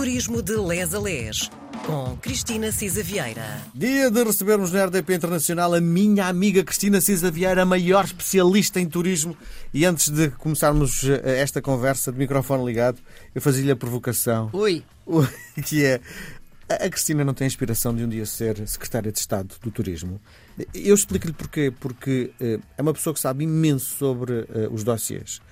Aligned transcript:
Turismo 0.00 0.40
de 0.40 0.56
Les 0.56 0.94
a 0.94 0.98
Les, 0.98 1.50
com 1.84 2.16
Cristina 2.22 2.72
Cisa 2.72 3.02
Vieira. 3.02 3.60
Dia 3.74 4.10
de 4.10 4.24
recebermos 4.24 4.72
na 4.72 4.86
RDP 4.86 5.12
Internacional 5.14 5.74
a 5.74 5.80
minha 5.80 6.26
amiga 6.26 6.64
Cristina 6.64 7.02
Cisa 7.02 7.30
Vieira, 7.30 7.60
a 7.60 7.66
maior 7.66 8.06
especialista 8.06 8.80
em 8.80 8.88
turismo. 8.88 9.36
E 9.74 9.84
antes 9.84 10.08
de 10.08 10.30
começarmos 10.30 11.04
eh, 11.04 11.42
esta 11.42 11.60
conversa 11.60 12.10
de 12.10 12.16
microfone 12.16 12.64
ligado, 12.64 12.98
eu 13.34 13.42
fazia-lhe 13.42 13.72
a 13.72 13.76
provocação. 13.76 14.48
Ui. 14.54 14.82
Que 15.66 15.84
é. 15.84 16.00
A 16.66 16.88
Cristina 16.88 17.22
não 17.22 17.34
tem 17.34 17.46
inspiração 17.46 17.94
de 17.94 18.02
um 18.02 18.08
dia 18.08 18.24
ser 18.24 18.66
secretária 18.66 19.12
de 19.12 19.18
Estado 19.18 19.54
do 19.60 19.70
Turismo. 19.70 20.18
Eu 20.72 20.94
explico-lhe 20.94 21.34
porquê. 21.34 21.70
Porque 21.78 22.30
eh, 22.40 22.58
é 22.78 22.80
uma 22.80 22.94
pessoa 22.94 23.12
que 23.12 23.20
sabe 23.20 23.44
imenso 23.44 23.96
sobre 23.98 24.46
eh, 24.48 24.66
os 24.72 24.82
dossiês. 24.82 25.42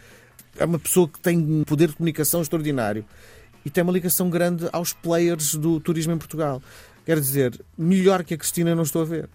É 0.57 0.65
uma 0.65 0.79
pessoa 0.79 1.07
que 1.07 1.21
tem 1.21 1.37
um 1.37 1.65
poder 1.65 1.89
de 1.89 1.97
comunicação 1.97 2.41
extraordinário 2.41 3.05
e 3.69 3.71
tem 3.71 3.85
uma 3.85 3.93
ligação 3.93 4.31
grande 4.31 4.67
aos 4.73 4.95
players 4.95 5.55
do 5.55 5.79
turismo 5.79 6.15
em 6.15 6.17
Portugal. 6.17 6.63
Quer 7.05 7.21
dizer, 7.21 7.63
melhor 7.77 8.25
que 8.25 8.33
a 8.33 8.39
Cristina 8.39 8.75
não 8.75 8.83
estou 8.83 9.03
a 9.03 9.05
ver. 9.05 9.29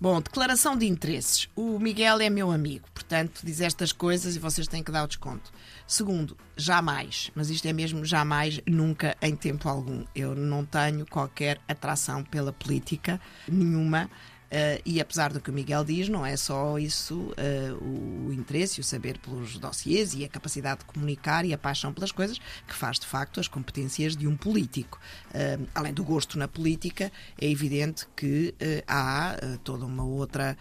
Bom, 0.00 0.22
declaração 0.22 0.74
de 0.74 0.86
interesses. 0.86 1.50
O 1.54 1.78
Miguel 1.78 2.18
é 2.22 2.30
meu 2.30 2.50
amigo, 2.50 2.88
portanto, 2.94 3.42
diz 3.44 3.60
estas 3.60 3.92
coisas 3.92 4.36
e 4.36 4.38
vocês 4.38 4.66
têm 4.66 4.82
que 4.82 4.90
dar 4.90 5.04
o 5.04 5.06
desconto. 5.06 5.52
Segundo, 5.86 6.34
jamais, 6.56 7.30
mas 7.34 7.50
isto 7.50 7.66
é 7.68 7.74
mesmo 7.74 8.06
jamais, 8.06 8.58
nunca, 8.66 9.14
em 9.20 9.36
tempo 9.36 9.68
algum. 9.68 10.02
Eu 10.14 10.34
não 10.34 10.64
tenho 10.64 11.04
qualquer 11.04 11.60
atração 11.68 12.24
pela 12.24 12.54
política, 12.54 13.20
nenhuma. 13.46 14.08
Uh, 14.48 14.80
e 14.84 14.98
apesar 14.98 15.30
do 15.30 15.40
que 15.40 15.50
o 15.50 15.52
Miguel 15.52 15.84
diz, 15.84 16.08
não 16.08 16.24
é 16.24 16.34
só 16.36 16.78
isso 16.78 17.14
uh, 17.14 18.26
o 18.26 18.32
interesse, 18.32 18.80
o 18.80 18.84
saber 18.84 19.18
pelos 19.18 19.58
dossiês 19.58 20.14
e 20.14 20.24
a 20.24 20.28
capacidade 20.28 20.80
de 20.80 20.86
comunicar 20.86 21.44
e 21.44 21.52
a 21.52 21.58
paixão 21.58 21.92
pelas 21.92 22.10
coisas 22.10 22.38
que 22.66 22.74
faz 22.74 22.98
de 22.98 23.06
facto 23.06 23.40
as 23.40 23.46
competências 23.46 24.16
de 24.16 24.26
um 24.26 24.36
político. 24.36 24.98
Uh, 25.28 25.66
além 25.74 25.92
do 25.92 26.02
gosto 26.02 26.38
na 26.38 26.48
política, 26.48 27.12
é 27.38 27.50
evidente 27.50 28.06
que 28.16 28.54
há 28.86 29.36
toda 29.62 29.84
uma 29.84 30.04
outra. 30.04 30.56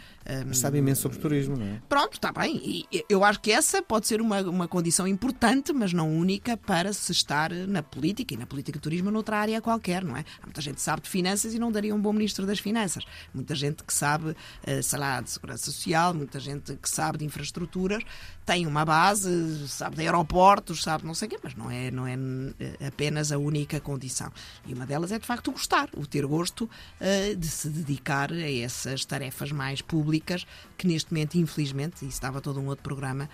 Mas 0.45 0.59
sabe 0.59 0.79
imenso 0.79 1.03
sobre 1.03 1.17
turismo, 1.19 1.55
não 1.55 1.65
é? 1.65 1.81
Pronto, 1.87 2.13
está 2.13 2.31
bem. 2.31 2.85
E 2.91 3.05
eu 3.09 3.23
acho 3.23 3.39
que 3.39 3.51
essa 3.51 3.81
pode 3.81 4.07
ser 4.07 4.21
uma, 4.21 4.41
uma 4.41 4.67
condição 4.67 5.07
importante, 5.07 5.71
mas 5.71 5.93
não 5.93 6.11
única, 6.11 6.57
para 6.57 6.91
se 6.91 7.11
estar 7.11 7.51
na 7.51 7.81
política 7.81 8.33
e 8.33 8.37
na 8.37 8.45
política 8.45 8.77
de 8.77 8.83
turismo 8.83 9.11
noutra 9.11 9.37
área 9.37 9.61
qualquer, 9.61 10.03
não 10.03 10.17
é? 10.17 10.25
Há 10.41 10.45
muita 10.45 10.61
gente 10.61 10.75
que 10.75 10.81
sabe 10.81 11.03
de 11.03 11.09
finanças 11.09 11.53
e 11.53 11.59
não 11.59 11.71
daria 11.71 11.95
um 11.95 12.01
bom 12.01 12.11
ministro 12.11 12.45
das 12.45 12.59
finanças. 12.59 13.05
Muita 13.33 13.55
gente 13.55 13.76
gente 13.77 13.83
que 13.83 13.93
sabe, 13.93 14.35
eh, 14.63 14.81
sei 14.81 14.99
lá, 14.99 15.21
de 15.21 15.29
segurança 15.29 15.65
social, 15.65 16.13
muita 16.13 16.39
gente 16.39 16.75
que 16.75 16.89
sabe 16.89 17.19
de 17.19 17.25
infraestruturas, 17.25 18.03
tem 18.45 18.65
uma 18.65 18.83
base, 18.83 19.67
sabe 19.67 19.97
de 19.97 20.01
aeroportos, 20.03 20.81
sabe 20.81 21.05
não 21.05 21.13
sei 21.13 21.27
o 21.27 21.31
quê, 21.31 21.39
mas 21.43 21.55
não 21.55 21.69
é, 21.69 21.91
não 21.91 22.07
é 22.07 22.15
eh, 22.59 22.87
apenas 22.87 23.31
a 23.31 23.37
única 23.37 23.79
condição. 23.79 24.31
E 24.65 24.73
uma 24.73 24.85
delas 24.85 25.11
é, 25.11 25.19
de 25.19 25.25
facto, 25.25 25.49
o 25.49 25.51
gostar, 25.51 25.89
o 25.95 26.07
ter 26.07 26.25
gosto 26.25 26.63
uh, 26.63 27.35
de 27.35 27.47
se 27.47 27.69
dedicar 27.69 28.31
a 28.31 28.51
essas 28.51 29.05
tarefas 29.05 29.51
mais 29.51 29.81
públicas 29.81 30.45
que, 30.77 30.87
neste 30.87 31.11
momento, 31.11 31.35
infelizmente, 31.35 32.05
e 32.05 32.07
estava 32.07 32.41
todo 32.41 32.59
um 32.59 32.67
outro 32.67 32.83
programa, 32.83 33.29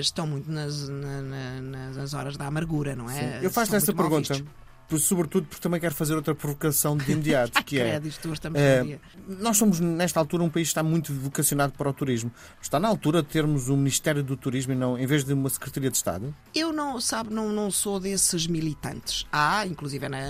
estão 0.00 0.26
muito 0.26 0.50
nas, 0.50 0.88
na, 0.88 1.22
na, 1.22 1.90
nas 1.92 2.12
horas 2.12 2.36
da 2.36 2.46
amargura, 2.46 2.96
não 2.96 3.08
é? 3.08 3.38
Sim. 3.38 3.44
Eu 3.44 3.50
faço 3.50 3.76
essa 3.76 3.92
pergunta. 3.92 4.34
Vistos 4.34 4.67
sobretudo 4.96 5.46
porque 5.46 5.60
também 5.60 5.80
quero 5.80 5.94
fazer 5.94 6.14
outra 6.14 6.34
provocação 6.34 6.96
de 6.96 7.12
imediato, 7.12 7.62
que 7.64 7.78
é, 7.78 7.96
é 7.96 8.98
nós 9.28 9.56
somos 9.56 9.80
nesta 9.80 10.18
altura 10.18 10.42
um 10.42 10.48
país 10.48 10.68
que 10.68 10.70
está 10.70 10.82
muito 10.82 11.12
vocacionado 11.12 11.74
para 11.74 11.90
o 11.90 11.92
turismo. 11.92 12.30
Está 12.62 12.80
na 12.80 12.88
altura 12.88 13.22
de 13.22 13.28
termos 13.28 13.68
um 13.68 13.76
Ministério 13.76 14.22
do 14.22 14.36
Turismo 14.36 14.72
e 14.72 14.76
não, 14.76 14.98
em 14.98 15.06
vez 15.06 15.24
de 15.24 15.32
uma 15.32 15.50
Secretaria 15.50 15.90
de 15.90 15.96
Estado? 15.96 16.34
Eu 16.54 16.72
não, 16.72 17.00
sabe, 17.00 17.34
não, 17.34 17.52
não 17.52 17.70
sou 17.70 18.00
desses 18.00 18.46
militantes. 18.46 19.26
Há, 19.30 19.66
inclusive 19.66 20.08
na, 20.08 20.20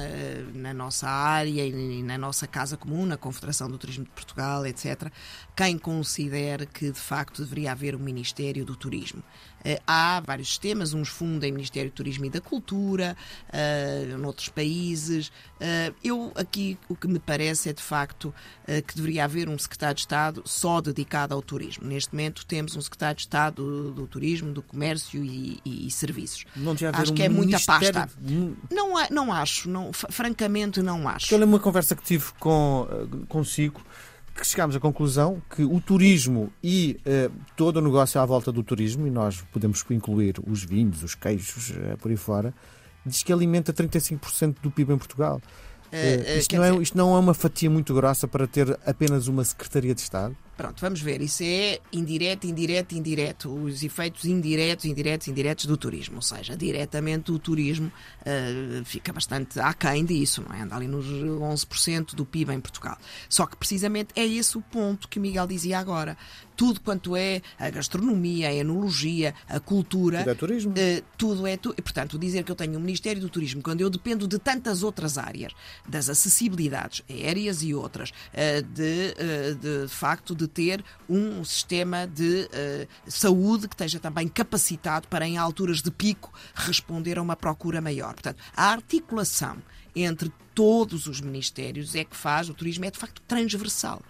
na 0.54 0.74
nossa 0.74 1.08
área 1.08 1.64
e 1.64 2.02
na 2.02 2.18
nossa 2.18 2.46
casa 2.46 2.76
comum, 2.76 3.06
na 3.06 3.16
Confederação 3.16 3.70
do 3.70 3.78
Turismo 3.78 4.04
de 4.04 4.10
Portugal, 4.10 4.66
etc., 4.66 5.10
quem 5.54 5.78
considere 5.78 6.66
que 6.66 6.90
de 6.90 6.98
facto 6.98 7.42
deveria 7.42 7.72
haver 7.72 7.94
um 7.94 7.98
Ministério 7.98 8.64
do 8.64 8.74
Turismo. 8.74 9.22
Eh, 9.64 9.80
há 9.86 10.20
vários 10.24 10.48
sistemas, 10.48 10.94
uns 10.94 11.08
fundem 11.08 11.52
Ministério 11.52 11.90
do 11.90 11.94
Turismo 11.94 12.24
e 12.24 12.30
da 12.30 12.40
Cultura, 12.40 13.16
uh, 13.48 14.18
noutros 14.48 14.50
países. 14.50 15.28
Uh, 15.28 15.94
eu 16.02 16.32
aqui 16.34 16.78
o 16.88 16.96
que 16.96 17.06
me 17.06 17.18
parece 17.18 17.68
é 17.68 17.72
de 17.72 17.82
facto 17.82 18.26
uh, 18.26 18.82
que 18.86 18.94
deveria 18.94 19.24
haver 19.24 19.48
um 19.48 19.58
secretário 19.58 19.94
de 19.94 20.00
Estado 20.00 20.42
só 20.44 20.80
dedicado 20.80 21.34
ao 21.34 21.42
turismo. 21.42 21.86
Neste 21.86 22.12
momento 22.12 22.46
temos 22.46 22.74
um 22.76 22.80
secretário 22.80 23.16
de 23.16 23.22
Estado 23.22 23.62
do, 23.62 23.92
do 23.92 24.06
Turismo, 24.06 24.52
do 24.52 24.62
Comércio 24.62 25.24
e, 25.24 25.60
e, 25.64 25.86
e 25.86 25.90
Serviços. 25.90 26.44
Não 26.56 26.72
devia 26.72 26.88
haver 26.88 27.02
acho 27.02 27.12
um 27.12 27.14
que 27.14 27.22
é 27.22 27.28
muita 27.28 27.60
pasta. 27.60 28.08
Não, 28.70 28.94
não 29.10 29.32
acho, 29.32 29.68
não, 29.68 29.92
francamente 29.92 30.80
não 30.82 31.08
acho. 31.08 31.32
Eu 31.32 31.38
lembro 31.38 31.56
uma 31.56 31.60
conversa 31.60 31.94
que 31.94 32.02
tive 32.02 32.32
com, 32.38 32.86
consigo 33.28 33.82
que 34.34 34.46
chegámos 34.46 34.76
à 34.76 34.80
conclusão 34.80 35.42
que 35.54 35.64
o 35.64 35.80
turismo 35.80 36.52
e 36.62 37.00
uh, 37.00 37.32
todo 37.56 37.78
o 37.78 37.80
negócio 37.80 38.20
à 38.20 38.24
volta 38.24 38.52
do 38.52 38.62
turismo, 38.62 39.04
e 39.04 39.10
nós 39.10 39.42
podemos 39.52 39.84
incluir 39.90 40.36
os 40.46 40.62
vinhos, 40.62 41.02
os 41.02 41.16
queijos, 41.16 41.70
uh, 41.70 41.98
por 41.98 42.08
aí 42.10 42.16
fora, 42.16 42.54
diz 43.08 43.22
que 43.22 43.32
alimenta 43.32 43.72
35% 43.72 44.56
do 44.62 44.70
PIB 44.70 44.92
em 44.92 44.98
Portugal. 44.98 45.40
Uh, 45.92 46.38
isto, 46.38 46.54
não 46.54 46.64
é, 46.64 46.76
isto 46.82 46.98
não 46.98 47.16
é 47.16 47.18
uma 47.18 47.32
fatia 47.32 47.70
muito 47.70 47.94
grossa 47.94 48.28
para 48.28 48.46
ter 48.46 48.78
apenas 48.84 49.26
uma 49.26 49.42
Secretaria 49.42 49.94
de 49.94 50.02
Estado? 50.02 50.36
Pronto, 50.54 50.80
vamos 50.80 51.00
ver. 51.00 51.22
Isso 51.22 51.44
é 51.44 51.78
indireto, 51.92 52.44
indireto, 52.44 52.92
indireto. 52.92 53.48
Os 53.48 53.84
efeitos 53.84 54.24
indiretos, 54.24 54.84
indiretos, 54.84 55.28
indiretos 55.28 55.66
do 55.66 55.76
turismo. 55.76 56.16
Ou 56.16 56.22
seja, 56.22 56.56
diretamente 56.56 57.30
o 57.30 57.38
turismo 57.38 57.86
uh, 57.86 58.84
fica 58.84 59.12
bastante 59.12 59.58
aquém 59.60 60.04
disso, 60.04 60.44
não 60.46 60.54
é? 60.54 60.62
Anda 60.62 60.74
ali 60.74 60.88
nos 60.88 61.06
11% 61.06 62.16
do 62.16 62.26
PIB 62.26 62.52
em 62.52 62.60
Portugal. 62.60 62.98
Só 63.28 63.46
que 63.46 63.56
precisamente 63.56 64.08
é 64.16 64.26
esse 64.26 64.58
o 64.58 64.60
ponto 64.60 65.08
que 65.08 65.18
o 65.18 65.22
Miguel 65.22 65.46
dizia 65.46 65.78
agora. 65.78 66.18
Tudo 66.58 66.80
quanto 66.80 67.14
é 67.14 67.40
a 67.56 67.70
gastronomia, 67.70 68.48
a 68.48 68.52
enologia, 68.52 69.32
a 69.48 69.60
cultura. 69.60 70.18
Tudo 70.18 70.30
é 70.30 70.34
turismo. 70.34 70.72
Uh, 70.72 71.04
tudo 71.16 71.46
é. 71.46 71.56
Tu... 71.56 71.72
Portanto, 71.72 72.18
dizer 72.18 72.42
que 72.42 72.50
eu 72.50 72.56
tenho 72.56 72.76
um 72.76 72.80
Ministério 72.80 73.22
do 73.22 73.28
Turismo 73.28 73.62
quando 73.62 73.80
eu 73.80 73.88
dependo 73.88 74.26
de 74.26 74.40
tantas 74.40 74.82
outras 74.82 75.16
áreas, 75.16 75.52
das 75.88 76.08
acessibilidades 76.08 77.04
aéreas 77.08 77.62
e 77.62 77.72
outras, 77.72 78.10
uh, 78.10 78.60
de, 78.74 79.14
de, 79.14 79.84
de 79.84 79.88
facto, 79.88 80.34
de 80.34 80.48
ter 80.48 80.84
um 81.08 81.44
sistema 81.44 82.08
de 82.08 82.48
saúde 83.06 83.68
que 83.68 83.74
esteja 83.74 84.00
também 84.00 84.26
capacitado 84.26 85.06
para, 85.06 85.28
em 85.28 85.38
alturas 85.38 85.80
de 85.80 85.92
pico, 85.92 86.32
responder 86.56 87.18
a 87.18 87.22
uma 87.22 87.36
procura 87.36 87.80
maior. 87.80 88.14
Portanto, 88.14 88.42
a 88.56 88.72
articulação 88.72 89.58
entre 89.94 90.32
todos 90.58 91.06
os 91.06 91.20
ministérios 91.20 91.94
é 91.94 92.02
que 92.02 92.16
faz, 92.16 92.48
o 92.48 92.54
turismo 92.54 92.84
é 92.84 92.90
de 92.90 92.98
facto 92.98 93.22
transversal. 93.28 94.02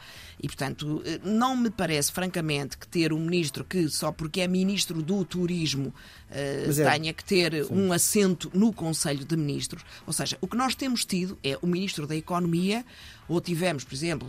E, 0.42 0.47
portanto, 0.47 1.03
eh, 1.04 1.20
não 1.22 1.54
me 1.54 1.69
parece, 1.69 2.10
francamente, 2.10 2.78
que 2.78 2.88
ter 2.88 3.12
um 3.12 3.20
ministro 3.20 3.62
que, 3.62 3.86
só 3.91 4.10
porque 4.10 4.41
é 4.41 4.48
ministro 4.48 5.03
do 5.03 5.26
turismo, 5.26 5.88
uh, 6.31 6.81
é. 6.81 6.91
tenha 6.91 7.12
que 7.12 7.22
ter 7.22 7.66
Sim. 7.66 7.75
um 7.75 7.92
assento 7.92 8.50
no 8.54 8.72
Conselho 8.72 9.26
de 9.26 9.36
Ministros. 9.36 9.84
Ou 10.06 10.12
seja, 10.14 10.38
o 10.41 10.48
que 10.48 10.56
nós 10.56 10.75
temos 10.75 11.04
tido 11.04 11.36
é 11.44 11.59
o 11.60 11.66
ministro 11.66 12.06
da 12.06 12.16
Economia, 12.16 12.82
ou 13.28 13.42
tivemos, 13.42 13.84
por 13.84 13.92
exemplo, 13.92 14.26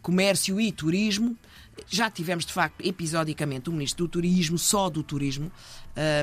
Comércio 0.00 0.58
e 0.58 0.72
Turismo, 0.72 1.36
já 1.88 2.10
tivemos, 2.10 2.44
de 2.44 2.52
facto, 2.52 2.80
episodicamente 2.84 3.70
um 3.70 3.72
ministro 3.72 4.06
do 4.06 4.08
Turismo, 4.10 4.58
só 4.58 4.90
do 4.90 5.02
Turismo, 5.02 5.50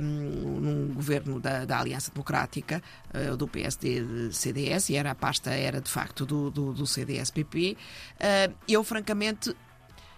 um, 0.01 0.59
num 0.59 0.93
governo 0.93 1.39
da, 1.39 1.65
da 1.65 1.79
Aliança 1.79 2.11
Democrática, 2.11 2.81
uh, 3.13 3.35
do 3.35 3.47
PSD-CDS, 3.47 4.89
e 4.89 4.95
era 4.95 5.11
a 5.11 5.15
pasta 5.27 5.51
era, 5.51 5.81
de 5.81 5.91
facto, 5.91 6.25
do, 6.25 6.49
do, 6.49 6.73
do 6.73 6.87
CDS-PP. 6.87 7.75
Uh, 8.15 8.55
eu, 8.65 8.81
francamente, 8.81 9.49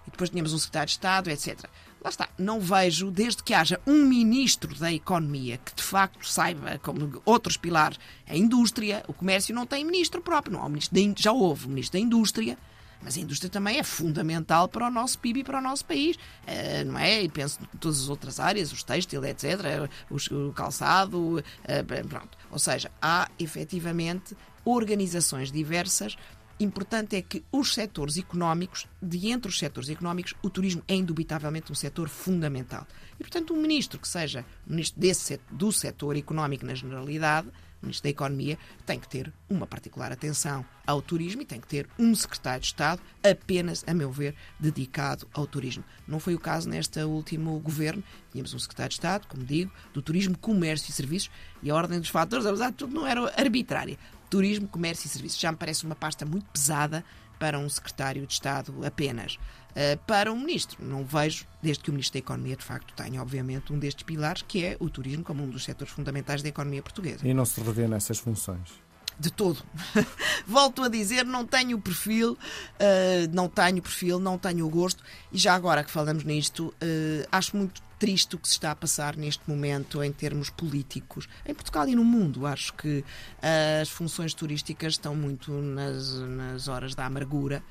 e 0.08 0.12
depois 0.12 0.30
tínhamos 0.30 0.54
um 0.54 0.58
secretário 0.60 0.86
de 0.86 0.92
Estado, 0.92 1.30
etc. 1.32 1.66
Lá 2.04 2.12
está, 2.12 2.30
não 2.38 2.60
vejo, 2.60 3.10
desde 3.10 3.42
que 3.42 3.54
haja 3.54 3.82
um 3.88 4.06
ministro 4.06 4.74
da 4.76 4.94
Economia 4.94 5.58
que 5.58 5.74
de 5.74 5.82
facto 5.82 6.24
saiba, 6.28 6.78
como 6.80 7.22
outros 7.26 7.58
pilares, 7.58 8.00
a 8.28 8.36
indústria, 8.36 9.04
o 9.08 9.14
comércio 9.14 9.54
não 9.54 9.66
tem 9.66 9.84
ministro 9.84 10.22
próprio, 10.22 10.54
não 10.54 10.62
há 10.62 10.68
um 10.68 10.70
ministro 10.70 10.96
da, 10.96 11.14
já 11.18 11.32
houve 11.32 11.68
ministro 11.68 12.00
da 12.00 12.06
indústria, 12.06 12.56
mas 13.02 13.18
a 13.18 13.22
indústria 13.22 13.50
também 13.50 13.80
é 13.80 13.84
fundamental 13.84 14.68
para 14.68 14.88
o 14.88 14.92
nosso 14.92 15.18
PIB 15.20 15.40
e 15.40 15.44
para 15.44 15.58
o 15.58 15.62
nosso 15.62 15.86
país, 15.86 16.16
uh, 16.18 16.86
não 16.86 17.00
é? 17.00 17.24
E 17.24 17.30
penso 17.30 17.60
em 17.74 17.78
todas 17.78 18.02
as 18.02 18.10
outras 18.10 18.40
áreas, 18.40 18.72
os 18.72 18.84
têxtil, 18.84 19.24
etc., 19.26 19.90
o, 20.10 20.54
calçado, 20.54 21.40
uh, 21.40 22.08
pronto. 22.08 22.38
Ou 22.52 22.60
seja, 22.60 22.92
há 23.02 23.30
efetivamente 23.40 24.36
organizações 24.66 25.52
diversas. 25.52 26.18
Importante 26.60 27.16
é 27.16 27.22
que 27.22 27.44
os 27.52 27.74
setores 27.74 28.18
económicos, 28.18 28.86
de 29.02 29.30
entre 29.30 29.50
os 29.50 29.58
setores 29.58 29.90
económicos, 29.90 30.34
o 30.44 30.50
turismo 30.50 30.84
é 30.88 30.96
indubitavelmente 30.96 31.72
um 31.72 31.76
setor 31.76 32.10
fundamental. 32.10 32.86
E, 33.18 33.24
portanto, 33.24 33.54
um 33.54 33.62
ministro 33.62 33.98
que 33.98 34.08
seja 34.08 34.46
ministro 34.68 35.00
desse, 35.00 35.40
do 35.50 35.72
setor 35.72 36.18
económico 36.18 36.66
na 36.66 36.76
generalidade, 36.76 37.50
Ministro 37.82 38.04
da 38.04 38.10
Economia, 38.10 38.58
tem 38.86 39.00
que 39.00 39.08
ter 39.08 39.32
uma 39.50 39.66
particular 39.66 40.12
atenção 40.12 40.66
ao 40.86 41.02
turismo 41.02 41.42
e 41.42 41.46
tem 41.46 41.62
que 41.62 41.68
ter 41.68 41.88
um 41.98 42.14
secretário 42.14 42.60
de 42.60 42.68
Estado 42.68 43.02
apenas, 43.24 43.84
a 43.88 43.94
meu 43.94 44.12
ver, 44.12 44.36
dedicado 44.60 45.28
ao 45.34 45.48
turismo. 45.48 45.84
Não 46.08 46.20
foi 46.20 46.36
o 46.36 46.40
caso 46.40 46.68
neste 46.68 47.02
último 47.04 47.58
governo. 47.60 48.04
Tínhamos 48.32 48.54
um 48.54 48.60
secretário 48.60 48.90
de 48.90 48.96
Estado, 48.96 49.28
como 49.28 49.44
digo, 49.44 49.72
do 49.94 50.02
turismo, 50.02 50.38
comércio 50.38 50.90
e 50.90 50.94
serviços 50.94 51.32
e 51.64 51.70
a 51.70 51.76
ordem 51.76 52.00
dos 52.00 52.10
fatores, 52.10 52.46
apesar 52.46 52.72
de 52.72 52.78
tudo, 52.78 52.94
não 52.94 53.08
era 53.08 53.34
arbitrária. 53.40 53.98
Turismo, 54.30 54.68
Comércio 54.68 55.08
e 55.08 55.10
Serviços. 55.10 55.40
Já 55.40 55.52
me 55.52 55.58
parece 55.58 55.86
uma 55.86 55.96
pasta 55.96 56.26
muito 56.26 56.46
pesada 56.52 57.04
para 57.40 57.58
um 57.58 57.70
secretário 57.70 58.28
de 58.28 58.34
Estado 58.34 58.74
apenas. 58.86 59.36
Uh, 59.72 59.98
para 60.06 60.32
um 60.32 60.40
ministro, 60.40 60.84
não 60.84 61.06
vejo, 61.06 61.46
desde 61.62 61.84
que 61.84 61.90
o 61.90 61.94
Ministro 61.94 62.14
da 62.14 62.20
Economia 62.20 62.56
de 62.56 62.64
facto 62.64 62.94
tenha, 62.94 63.22
obviamente, 63.22 63.72
um 63.72 63.80
destes 63.80 64.04
pilares, 64.04 64.44
que 64.46 64.64
é 64.66 64.76
o 64.80 64.90
turismo 64.90 65.24
como 65.24 65.44
um 65.44 65.50
dos 65.50 65.64
setores 65.64 65.94
fundamentais 65.94 66.44
da 66.44 66.50
economia 66.50 66.82
portuguesa. 66.82 67.26
E 67.26 67.34
não 67.34 67.46
se 67.46 67.62
revê 67.62 67.88
nessas 67.88 68.20
funções? 68.20 68.70
De 69.20 69.30
todo. 69.30 69.62
Volto 70.48 70.84
a 70.84 70.90
dizer, 70.90 71.26
não 71.26 71.46
tenho 71.46 71.78
o 71.78 71.82
perfil, 71.82 72.34
uh, 72.34 73.34
não 73.34 73.50
tenho 73.50 73.82
perfil, 73.82 74.20
não 74.20 74.38
tenho 74.38 74.66
o 74.66 74.70
gosto, 74.70 75.04
e 75.32 75.38
já 75.38 75.54
agora 75.54 75.84
que 75.84 75.92
falamos 75.92 76.24
nisto, 76.24 76.68
uh, 76.68 77.28
acho 77.32 77.58
muito 77.58 77.82
triste 78.00 78.36
o 78.36 78.40
que 78.40 78.48
se 78.48 78.54
está 78.54 78.72
a 78.72 78.76
passar 78.76 79.18
neste 79.18 79.44
momento 79.46 80.02
em 80.02 80.12
termos 80.12 80.50
políticos, 80.50 81.28
em 81.46 81.54
Portugal 81.54 81.88
e 81.90 81.96
no 81.96 82.06
mundo. 82.06 82.46
Acho 82.46 82.74
que 82.74 83.00
uh, 83.00 83.82
as 83.82 83.90
funções 83.90 84.34
turísticas 84.34 84.94
estão 84.94 85.14
muito 85.14 85.52
nas, 85.52 86.14
nas 86.14 86.68
horas 86.70 86.96
da 86.96 87.06
amargura. 87.06 87.62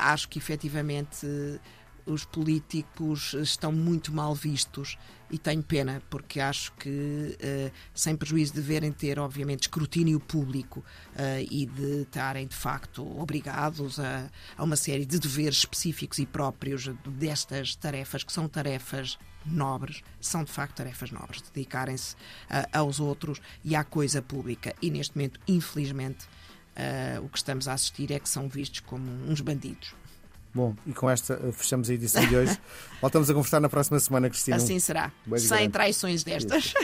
acho 0.00 0.28
que 0.28 0.38
efetivamente 0.38 1.26
os 2.06 2.24
políticos 2.24 3.34
estão 3.34 3.72
muito 3.72 4.12
mal 4.12 4.34
vistos 4.34 4.96
e 5.32 5.38
tenho 5.38 5.62
pena, 5.62 6.02
porque 6.10 6.38
acho 6.40 6.72
que, 6.72 6.90
uh, 6.90 7.72
sem 7.94 8.14
prejuízo 8.14 8.52
de 8.52 8.60
verem 8.60 8.92
ter, 8.92 9.18
obviamente, 9.18 9.62
escrutínio 9.62 10.20
público 10.20 10.80
uh, 10.80 11.46
e 11.50 11.64
de 11.64 12.02
estarem, 12.02 12.46
de 12.46 12.54
facto, 12.54 13.02
obrigados 13.18 13.98
a, 13.98 14.30
a, 14.58 14.62
uma 14.62 14.76
série 14.76 15.06
de 15.06 15.18
deveres 15.18 15.58
específicos 15.58 16.18
e 16.18 16.26
próprios 16.26 16.86
destas 17.06 17.74
tarefas, 17.74 18.22
que 18.22 18.32
são 18.32 18.46
tarefas 18.46 19.18
nobres, 19.46 20.02
são 20.20 20.44
de 20.44 20.52
facto 20.52 20.76
tarefas 20.76 21.10
nobres, 21.10 21.40
dedicarem-se 21.40 22.14
uh, 22.14 22.68
aos 22.70 23.00
outros 23.00 23.40
e 23.64 23.74
à 23.74 23.82
coisa 23.82 24.20
pública. 24.20 24.74
E 24.82 24.90
neste 24.90 25.16
momento, 25.16 25.40
infelizmente, 25.48 26.28
o 27.22 27.28
que 27.28 27.36
estamos 27.36 27.68
a 27.68 27.74
assistir 27.74 28.10
é 28.12 28.18
que 28.18 28.26
são 28.26 28.48
vistos 28.48 28.80
como 28.80 29.06
uns 29.30 29.42
bandidos. 29.42 29.94
Bom, 30.54 30.74
e 30.86 30.92
com 30.92 31.08
esta 31.08 31.34
eh, 31.34 31.52
fechamos 31.52 31.88
a 31.88 31.94
edição 31.94 32.26
de 32.26 32.36
hoje. 32.36 32.58
Voltamos 33.00 33.30
a 33.30 33.34
conversar 33.34 33.60
na 33.60 33.68
próxima 33.68 33.98
semana, 33.98 34.28
Cristina. 34.28 34.56
Assim 34.56 34.78
será. 34.78 35.10
Sem 35.38 35.70
traições 35.70 36.22
destas. 36.22 36.74